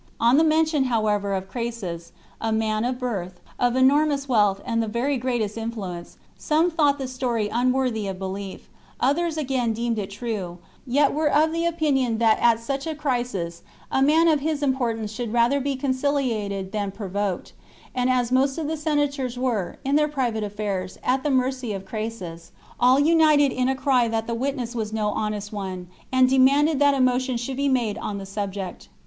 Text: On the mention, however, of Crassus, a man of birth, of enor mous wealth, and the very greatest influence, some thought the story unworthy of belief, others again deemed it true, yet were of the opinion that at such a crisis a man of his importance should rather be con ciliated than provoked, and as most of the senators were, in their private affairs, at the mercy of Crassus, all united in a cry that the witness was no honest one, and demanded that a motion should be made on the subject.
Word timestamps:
On 0.19 0.37
the 0.37 0.43
mention, 0.43 0.85
however, 0.85 1.35
of 1.35 1.47
Crassus, 1.47 2.11
a 2.41 2.51
man 2.51 2.85
of 2.85 2.97
birth, 2.97 3.39
of 3.59 3.73
enor 3.75 4.07
mous 4.07 4.27
wealth, 4.27 4.59
and 4.65 4.81
the 4.81 4.87
very 4.87 5.15
greatest 5.19 5.59
influence, 5.59 6.17
some 6.39 6.71
thought 6.71 6.97
the 6.97 7.07
story 7.07 7.49
unworthy 7.49 8.07
of 8.07 8.17
belief, 8.17 8.67
others 8.99 9.37
again 9.37 9.73
deemed 9.73 9.99
it 9.99 10.09
true, 10.09 10.57
yet 10.87 11.13
were 11.13 11.29
of 11.31 11.51
the 11.51 11.67
opinion 11.67 12.17
that 12.17 12.39
at 12.41 12.59
such 12.59 12.87
a 12.87 12.95
crisis 12.95 13.61
a 13.91 14.01
man 14.01 14.27
of 14.27 14.39
his 14.39 14.63
importance 14.63 15.11
should 15.11 15.31
rather 15.31 15.59
be 15.59 15.75
con 15.75 15.93
ciliated 15.93 16.71
than 16.71 16.89
provoked, 16.89 17.53
and 17.93 18.09
as 18.09 18.31
most 18.31 18.57
of 18.57 18.65
the 18.65 18.77
senators 18.77 19.37
were, 19.37 19.77
in 19.85 19.97
their 19.97 20.07
private 20.07 20.43
affairs, 20.43 20.97
at 21.03 21.21
the 21.21 21.29
mercy 21.29 21.73
of 21.73 21.85
Crassus, 21.85 22.51
all 22.79 22.99
united 22.99 23.51
in 23.51 23.69
a 23.69 23.75
cry 23.75 24.07
that 24.07 24.25
the 24.25 24.33
witness 24.33 24.73
was 24.73 24.91
no 24.91 25.09
honest 25.09 25.53
one, 25.53 25.87
and 26.11 26.27
demanded 26.27 26.79
that 26.79 26.95
a 26.95 26.99
motion 26.99 27.37
should 27.37 27.57
be 27.57 27.69
made 27.69 27.99
on 27.99 28.17
the 28.17 28.25
subject. 28.25 28.89